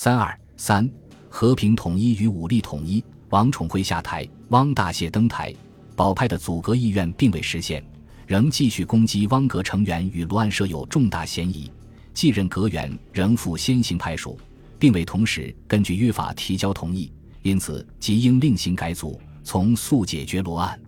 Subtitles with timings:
[0.00, 0.88] 三二三，
[1.28, 3.02] 和平统一与武力统一。
[3.30, 5.52] 王宠惠下台，汪大燮登台，
[5.96, 7.84] 保派的阻隔意愿并未实现，
[8.24, 11.68] 仍继续攻击汪阁成员与罗案设有重大嫌疑。
[12.14, 14.38] 继任阁员仍负先行派属，
[14.78, 17.10] 并未同时根据约法提交同意，
[17.42, 20.80] 因此即应另行改组，从速解决罗案。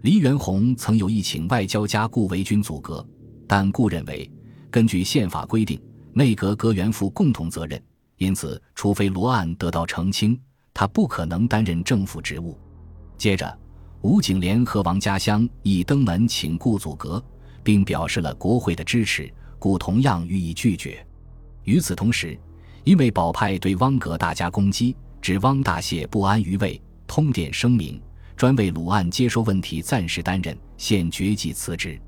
[0.00, 3.06] 黎元洪曾有意请外交家顾维钧阻隔，
[3.46, 4.30] 但顾认为，
[4.70, 5.78] 根据宪法规定，
[6.14, 7.78] 内阁阁员负共同责任。
[8.18, 10.38] 因此，除非罗案得到澄清，
[10.72, 12.58] 他不可能担任政府职务。
[13.18, 13.58] 接着，
[14.00, 17.22] 吴景莲和王家湘已登门请顾阻隔，
[17.62, 21.06] 并表示了国会的支持，故同样予以拒绝。
[21.64, 22.38] 与此同时，
[22.84, 28.00] 因为保派对汪阁大加攻击，指汪大燮不安于位，通电声明，
[28.36, 32.00] 专为鲁案接收问题暂时担任，现决计辞职。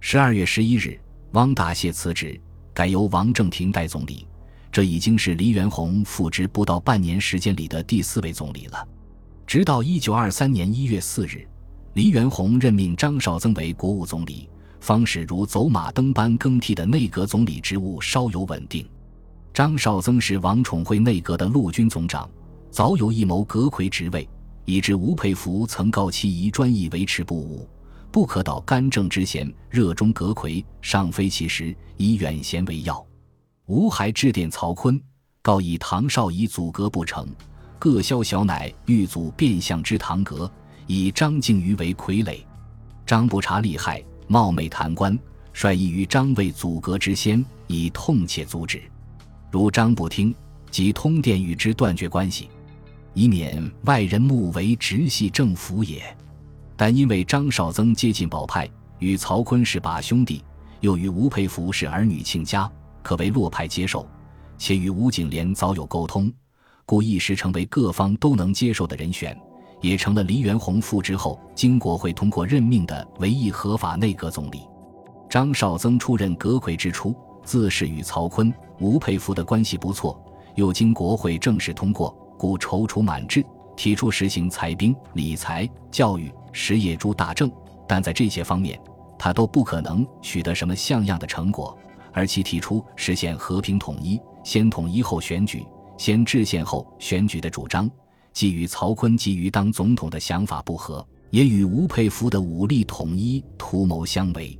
[0.00, 1.00] 十二月十一日，
[1.32, 2.38] 汪大燮辞职，
[2.74, 4.26] 改由王正廷代总理。
[4.76, 8.86] 这已经是黎元洪复职不到半年时间里的第四位总理了。
[9.46, 11.48] 直到一九二三年一月四日，
[11.94, 18.86] 黎元洪任命张绍曾为国务总理，方使如走马灯般更替的内阁总理职务稍有稳定。
[19.54, 22.28] 张绍曾是王宠惠内阁的陆军总长，
[22.70, 24.28] 早有一谋阁魁职位，
[24.66, 27.66] 以致吴佩孚曾告其宜专意维持不武，
[28.12, 33.02] 不可蹈干政之嫌，热衷阁魁，尚非其时，以远贤为要。
[33.66, 35.00] 吴还致电曹锟，
[35.42, 37.26] 告以唐绍仪阻隔不成，
[37.80, 40.48] 各萧小乃欲阻变相之堂阁，
[40.86, 42.38] 以张敬瑜为傀儡。
[43.04, 45.18] 张不察利害，冒昧谈官，
[45.52, 48.80] 率意于张为阻隔之先，以痛切阻止。
[49.50, 50.32] 如张不听，
[50.70, 52.48] 即通电与之断绝关系，
[53.14, 56.16] 以免外人目为直系政府也。
[56.76, 58.70] 但因为张绍曾接近保派，
[59.00, 60.44] 与曹锟是把兄弟，
[60.82, 62.70] 又与吴佩孚是儿女亲家。
[63.06, 64.04] 可为洛派接受，
[64.58, 66.28] 且与吴景莲早有沟通，
[66.84, 69.40] 故一时成为各方都能接受的人选，
[69.80, 74.62] 也成了黎元洪复职后经国会通过任命的唯一合法内阁总理。
[75.30, 77.14] 张绍曾出任阁魁之初，
[77.44, 80.20] 自是与曹锟、吴佩孚的关系不错，
[80.56, 83.40] 又经国会正式通过，故踌躇满志，
[83.76, 87.48] 提出实行裁兵、理财、教育、实业诸大政，
[87.86, 88.76] 但在这些方面，
[89.16, 91.78] 他都不可能取得什么像样的成果。
[92.16, 95.62] 而其提出实现和平统一、先统一后选举、
[95.98, 97.90] 先制宪后选举的主张，
[98.32, 104.58] 既与曹锟急于当总统的想法不合，也与吴佩孚的武力统一图谋相违。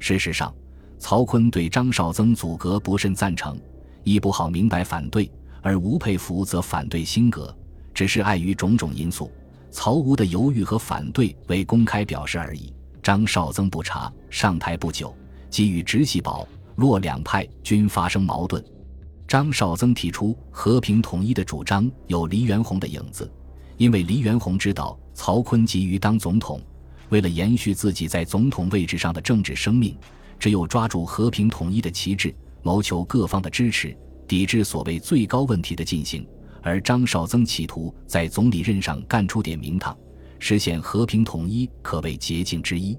[0.00, 0.52] 事实上，
[0.98, 3.56] 曹锟对张绍曾阻隔不甚赞成，
[4.02, 5.30] 亦不好明白反对；
[5.62, 7.56] 而吴佩孚则反对新阁，
[7.94, 9.30] 只是碍于种种因素，
[9.70, 12.74] 曹吴的犹豫和反对未公开表示而已。
[13.00, 15.16] 张绍曾不查上台不久，
[15.48, 16.44] 给予直系保。
[16.78, 18.64] 洛两派均发生矛盾，
[19.26, 23.28] 张绍曾提出和平统一的主张有黎元洪的影子，
[23.76, 26.60] 因为黎元洪知道曹锟急于当总统，
[27.08, 29.98] 为了延续自己在总统位置上的政治生命，
[30.38, 33.92] 只有抓住和平统一的旗帜，谋求各方的支持，
[34.28, 36.24] 抵制所谓最高问题的进行。
[36.62, 39.98] 而张绍曾企图在总理任上干出点名堂，
[40.38, 42.96] 实现和平统一，可谓捷径之一。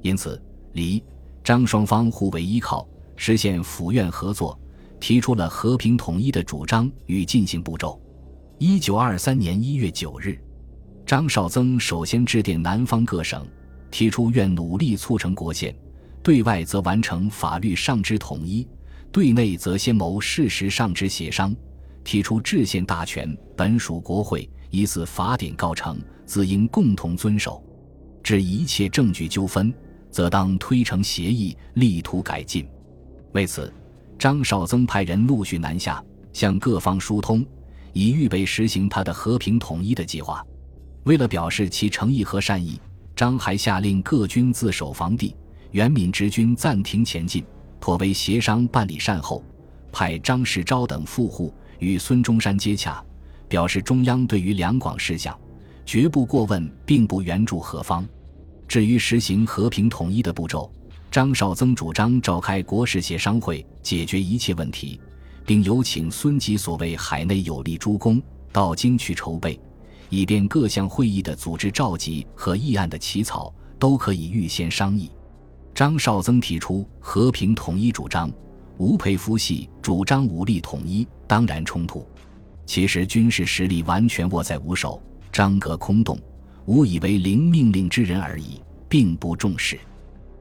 [0.00, 1.00] 因此，黎、
[1.44, 2.84] 张双方互为依靠。
[3.24, 4.58] 实现府院合作，
[4.98, 8.02] 提出了和平统一的主张与进行步骤。
[8.58, 10.36] 一九二三年一月九日，
[11.06, 13.46] 张绍曾首先致电南方各省，
[13.92, 15.72] 提出愿努力促成国宪，
[16.20, 18.66] 对外则完成法律上之统一，
[19.12, 21.54] 对内则先谋事实上之协商，
[22.02, 25.96] 提出制宪大权本属国会，依次法典告成，
[26.26, 27.64] 自应共同遵守。
[28.20, 29.72] 至一切证据纠纷，
[30.10, 32.66] 则当推成协议，力图改进。
[33.32, 33.72] 为此，
[34.18, 37.44] 张绍曾派人陆续南下，向各方疏通，
[37.92, 40.44] 以预备实行他的和平统一的计划。
[41.04, 42.80] 为了表示其诚意和善意，
[43.16, 45.34] 张还下令各军自守防地，
[45.70, 47.44] 袁敏直军暂停前进，
[47.80, 49.42] 妥为协商办理善后。
[49.90, 53.04] 派张世钊等赴沪与孙中山接洽，
[53.48, 55.38] 表示中央对于两广事项
[55.84, 58.06] 绝不过问，并不援助何方。
[58.66, 60.72] 至于实行和平统一的步骤，
[61.12, 64.98] 张绍曾主张召开国事协商会，解决一切问题，
[65.44, 68.20] 并有请孙吉所谓海内有力诸公
[68.50, 69.60] 到京去筹备，
[70.08, 75.10] 以便各项会议的组织召集和议案的起草都可以预先商议。
[75.74, 78.32] 张绍曾提出和平统一主张，
[78.78, 82.06] 吴佩孚系主张武力统一，当然冲突。
[82.64, 84.98] 其实军事实力完全握在吴手，
[85.30, 86.18] 张阁空洞，
[86.64, 89.78] 吴以为领命令之人而已，并不重视。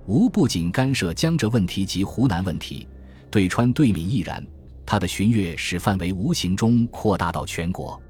[0.07, 2.87] 吴不仅干涉江浙问题及湖南问题，
[3.29, 4.45] 对川对闽亦然。
[4.85, 8.01] 他的巡阅使范围无形中扩大到全国。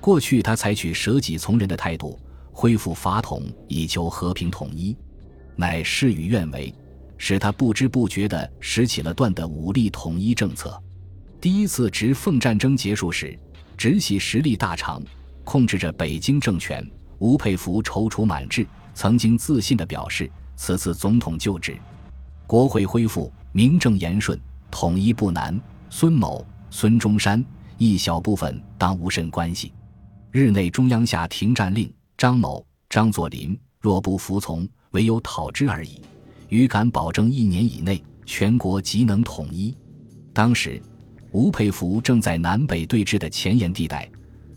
[0.00, 2.18] 过去他采取舍己从人的态度，
[2.52, 4.96] 恢复法统以求和平统一，
[5.56, 6.72] 乃事与愿违，
[7.18, 10.80] 使他不知不觉地拾起了断的武力统一政策。
[11.40, 13.38] 第一次直奉战争结束时，
[13.76, 15.02] 直系实力大长，
[15.44, 16.88] 控制着北京政权。
[17.18, 21.76] 吴佩孚踌躇满志，曾经自信地表示：“此次总统就职，
[22.46, 24.38] 国会恢复，名正言顺，
[24.70, 25.60] 统一不难。
[25.90, 27.44] 孙某、孙中山
[27.78, 29.72] 一小部分当无甚关系。
[30.30, 36.00] 日内中央下停战令，张某、张作霖若不服从，唯有讨之而已。
[36.48, 39.76] 于敢保证一年以内，全国即能统一。”
[40.32, 40.82] 当时。
[41.34, 44.06] 吴佩孚正在南北对峙的前沿地带，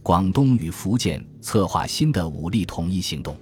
[0.04, 3.34] 广东与福建策划新的武力统一行动。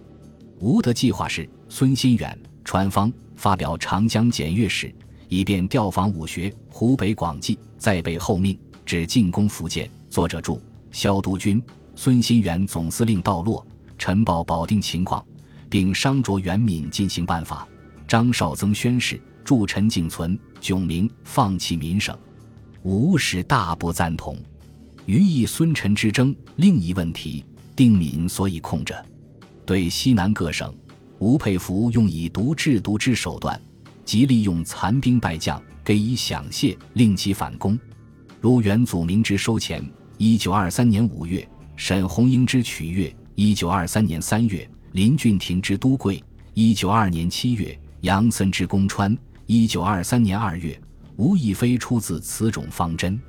[0.63, 4.95] 吴的计划是：孙新远、传芳发表长江检阅使，
[5.27, 9.91] 以便调防武学；湖北广济再备后命，指进攻福建。
[10.09, 11.61] 作者注：萧督军
[11.97, 13.67] 孙新远总司令到洛，
[13.97, 15.21] 陈报保定情况，
[15.69, 17.67] 并商酌袁敏进行办法。
[18.07, 22.17] 张绍曾宣誓，助陈景存、炯明放弃民省。
[22.83, 24.37] 吴氏大不赞同，
[25.07, 27.43] 余以孙陈之争另一问题，
[27.75, 29.05] 定敏所以控着。
[29.65, 30.73] 对西南各省，
[31.19, 33.59] 吴佩孚用以毒制毒之手段，
[34.03, 37.79] 即利用残兵败将，给以饷械，令其反攻。
[38.41, 39.83] 如元祖明之收钱，
[40.17, 46.21] 一九二三年五月；沈鸿英之取悦，一九二三年三月；林俊廷之都贵，
[46.53, 50.79] 一九二年七月；杨森之攻川，一九二三年二月。
[51.15, 53.21] 无亦非出自此种方针。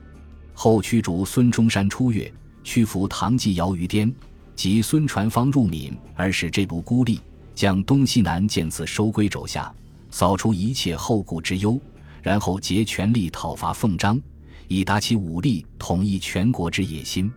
[0.54, 2.32] 后驱逐孙中山出越，
[2.62, 4.12] 屈服唐继尧于滇，
[4.54, 7.20] 及孙传芳入闽，而使这部孤立，
[7.54, 9.72] 将东西南渐次收归肘下，
[10.10, 11.80] 扫除一切后顾之忧，
[12.22, 14.20] 然后竭全力讨伐奉章，
[14.68, 17.30] 以达其武力统一全国之野心。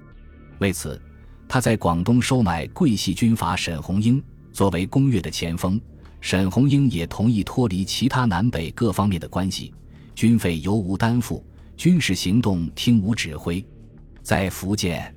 [0.59, 1.01] 为此，
[1.47, 4.21] 他在广东收买桂系军阀沈鸿英
[4.51, 5.79] 作为攻越的前锋，
[6.21, 9.73] 沈鸿英也同意脱离其他南北各方面的关系。
[10.15, 13.63] 军费由吴担负，军事行动听吴指挥。
[14.23, 15.13] 在福建，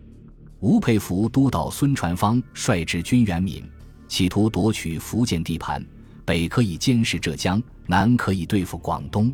[0.60, 3.64] 吴佩孚督导孙传芳率直军援闽，
[4.08, 5.82] 企图夺取福建地盘，
[6.22, 9.32] 北可以监视浙江，南可以对付广东。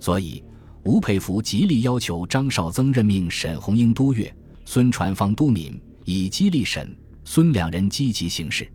[0.00, 0.42] 所以，
[0.82, 4.34] 吴佩孚极力要求张绍曾任命沈鸿英督粤，
[4.64, 6.96] 孙传芳督闽，以激励沈、
[7.26, 8.66] 孙两人积极行事。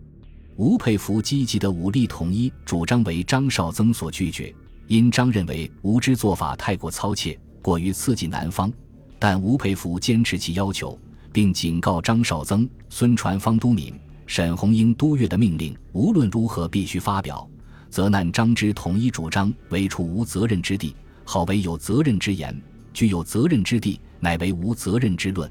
[0.58, 4.54] 吴佩孚积极的武力统一主张为张绍曾所拒绝。
[4.86, 8.72] 因张认为吴之做法太过操切，过于刺激南方，
[9.18, 11.00] 但吴佩孚坚持其要求，
[11.32, 13.94] 并警告张绍曾、孙传芳都敏、
[14.26, 17.50] 沈鸿英督粤的命令无论如何必须发表，
[17.90, 22.54] 责难张之统一主张为处无责任之地，好为有责任之言；
[22.94, 25.50] 具有责任之地，乃为无责任之论。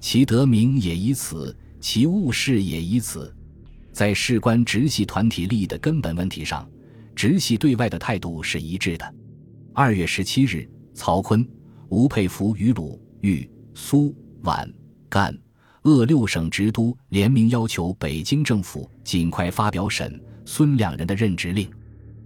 [0.00, 3.34] 其得名也以此，其误事也以此。
[3.92, 6.68] 在事关直系团体利益的根本问题上。
[7.14, 9.14] 直系对外的态度是一致的。
[9.72, 11.48] 二月十七日，曹锟、
[11.88, 14.70] 吴佩孚与鲁、豫、苏、皖、
[15.18, 15.34] 但、
[15.84, 21.70] 鄂六省直督联名要求北京政府尽快发表沈、孙两人的任职令。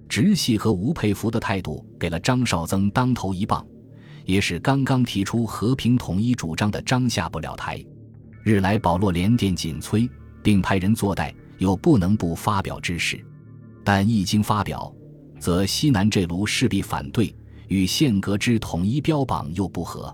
[0.08, 3.64] 直系和吴佩孚的态度给了张绍曾当头一棒，
[4.24, 7.80] 也使刚刚提出和平统一主张的张下不了台。
[8.42, 10.10] 日来保罗连电紧催，
[10.42, 13.24] 并派人坐待，有不能不发表之事。
[13.84, 14.92] 但一经发表，
[15.38, 17.32] 则西南这卢势必反对，
[17.68, 20.12] 与宪革之统一标榜又不合。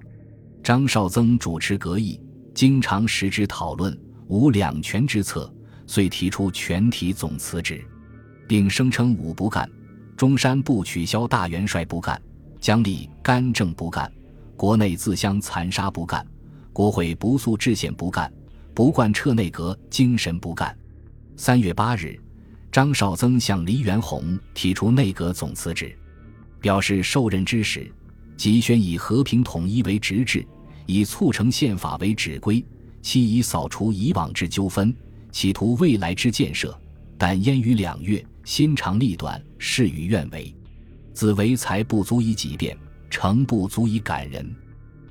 [0.63, 2.21] 张绍曾主持阁议，
[2.57, 3.95] 经常实之讨论，
[4.29, 5.53] 无两全之策，
[5.87, 7.85] 遂提出全体总辞职，
[8.49, 9.71] 并声称武不干，
[10.17, 12.19] 中山不取消大元帅不干，
[12.59, 14.11] 江立干政不干，
[14.57, 16.27] 国内自相残杀不干，
[16.73, 18.33] 国会不肃制宪不干，
[18.73, 20.75] 不贯彻内阁精神不干。
[21.37, 22.19] 三月八日。
[22.73, 25.97] 张绍曾向黎元洪提出内阁总辞职，
[26.61, 27.91] 表示受任之时，
[28.37, 30.47] 即宣以和平统一为直志，
[30.87, 32.65] 以促成宪法为指归，
[33.03, 34.95] 期以扫除以往之纠纷，
[35.31, 36.79] 企图未来之建设。
[37.19, 40.55] 但焉于两月，心长力短，事与愿违。
[41.13, 42.77] 子为才不足以己变，
[43.09, 44.55] 诚不足以感人。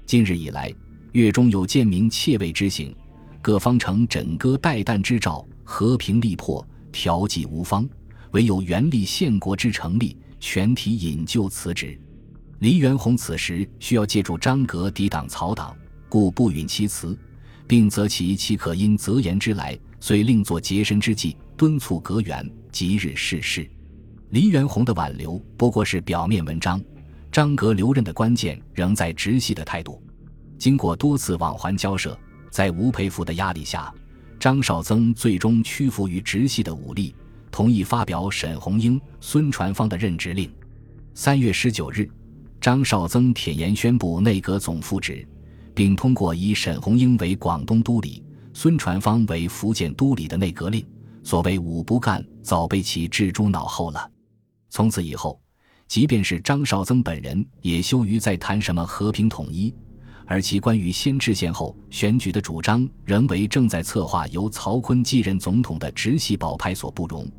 [0.05, 0.74] 今日以来，
[1.13, 2.96] 月中有贱民窃位之行，
[3.41, 6.65] 各方呈枕戈待旦之兆，和平力破。
[6.91, 7.86] 调剂无方，
[8.32, 12.00] 唯有原立宪国之成立，全体引咎辞职。
[12.59, 15.75] 黎元洪此时需要借助张阁抵挡曹党，
[16.07, 17.17] 故不允其辞，
[17.67, 23.69] 并责其岂可因责言之来，遂另作洁身之计，敦促阁员即日逝世。
[24.29, 26.81] 黎元洪的挽留不过是表面文章，
[27.31, 30.01] 张阁留任的关键仍在直系的态度。
[30.57, 32.17] 经过多次往还交涉，
[32.50, 33.93] 在吴佩孚的压力下，
[34.39, 37.13] 张绍曾最终屈服于直系的武力，
[37.51, 40.50] 同意发表沈鸿英、孙传芳的任职令。
[41.13, 42.09] 三月十九日，
[42.65, 45.24] 张绍曾铁言宣布内阁总副职，
[45.75, 48.24] 并通过以沈鸿英为广东督理、
[48.55, 50.84] 孙传芳为福建督理的内阁令。
[51.24, 54.10] 所谓“五不干”早被其置诸脑后了。
[54.72, 55.39] 从此以后，
[55.88, 59.72] 即便是张绍曾本人，也羞于再谈什么和平统一。
[60.25, 67.31] 而其关于先制宪后选举的主张，仍为正在策划由曹锟继任总统的直系保派所不容。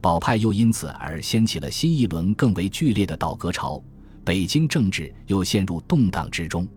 [0.00, 3.82] 保派又因此而掀起了新一轮更为剧烈的倒戈潮，
[4.28, 6.68] 北京政治又陷入动荡之中。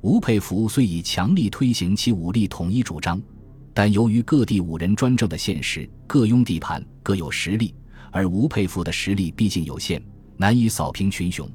[0.00, 3.22] 吴佩孚虽已强力推行其武力统一主张，
[3.72, 7.72] 但由于各地五人专政的现实，各拥地盘，各有实力，
[8.10, 10.02] 而吴佩孚的实力毕竟有限，
[10.36, 11.48] 难以扫平群雄，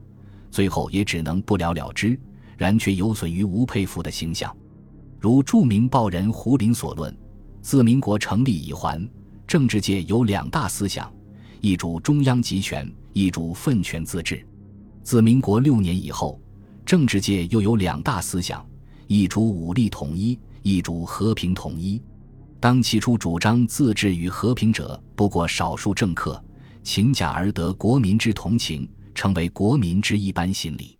[0.50, 2.18] 最后也只能不了了之。
[2.56, 4.56] 然却有损于吴佩孚的形象，
[5.20, 7.14] 如著名报人胡林所论：
[7.62, 9.06] 自民国成立以还，
[9.46, 11.14] 政治界有两大思想，
[11.60, 14.38] 一主中央集权，一主分权自治；
[15.04, 16.42] 自民国六年以后，
[16.86, 18.66] 政治界又有两大思想，
[19.08, 22.02] 一主武力统一，一主和平统一。
[22.60, 26.42] 当起初主张自治与和平者，不过少数政客，
[26.82, 30.98] 请假而得国民之同情，成为国民之一般心理。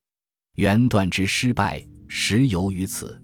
[0.56, 3.18] 元断之失败，实由于此。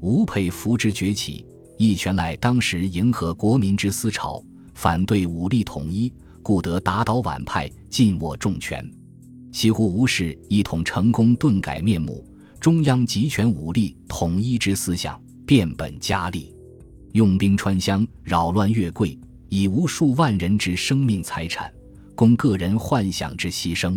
[0.00, 6.10] 吴佩孚之崛起，亦全赖当时迎合国民之思潮，反对武力统一，
[6.42, 8.90] 故得打倒皖派，尽握重权。
[9.54, 12.26] 几乎吴氏一统成功，顿改面目。
[12.58, 16.52] 中央集权武力统一之思想变本加厉，
[17.12, 19.16] 用兵穿乡，扰乱越贵，
[19.48, 21.72] 以无数万人之生命财产，
[22.16, 23.96] 供个人幻想之牺牲。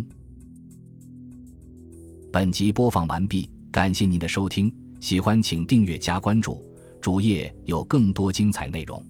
[2.32, 6.64] 本集播放完毕，感谢您的收听，喜欢请订阅加关注，
[7.02, 9.04] 主页有更多精彩内容。